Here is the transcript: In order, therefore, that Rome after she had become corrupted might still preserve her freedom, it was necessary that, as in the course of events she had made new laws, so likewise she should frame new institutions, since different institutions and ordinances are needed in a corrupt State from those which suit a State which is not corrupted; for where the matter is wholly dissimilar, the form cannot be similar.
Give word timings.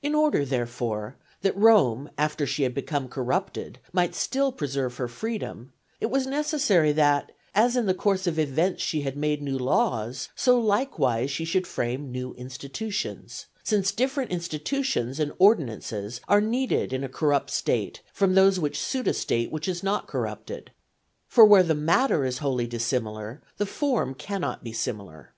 In 0.00 0.14
order, 0.14 0.44
therefore, 0.44 1.16
that 1.40 1.56
Rome 1.56 2.08
after 2.16 2.46
she 2.46 2.62
had 2.62 2.72
become 2.72 3.08
corrupted 3.08 3.80
might 3.92 4.14
still 4.14 4.52
preserve 4.52 4.98
her 4.98 5.08
freedom, 5.08 5.72
it 6.00 6.06
was 6.08 6.24
necessary 6.24 6.92
that, 6.92 7.32
as 7.52 7.74
in 7.76 7.86
the 7.86 7.92
course 7.94 8.28
of 8.28 8.38
events 8.38 8.80
she 8.80 9.00
had 9.00 9.16
made 9.16 9.42
new 9.42 9.58
laws, 9.58 10.28
so 10.36 10.56
likewise 10.56 11.32
she 11.32 11.44
should 11.44 11.66
frame 11.66 12.12
new 12.12 12.32
institutions, 12.34 13.46
since 13.64 13.90
different 13.90 14.30
institutions 14.30 15.18
and 15.18 15.32
ordinances 15.40 16.20
are 16.28 16.40
needed 16.40 16.92
in 16.92 17.02
a 17.02 17.08
corrupt 17.08 17.50
State 17.50 18.02
from 18.12 18.36
those 18.36 18.60
which 18.60 18.78
suit 18.80 19.08
a 19.08 19.12
State 19.12 19.50
which 19.50 19.66
is 19.66 19.82
not 19.82 20.06
corrupted; 20.06 20.70
for 21.26 21.44
where 21.44 21.64
the 21.64 21.74
matter 21.74 22.24
is 22.24 22.38
wholly 22.38 22.68
dissimilar, 22.68 23.42
the 23.56 23.66
form 23.66 24.14
cannot 24.14 24.62
be 24.62 24.72
similar. 24.72 25.32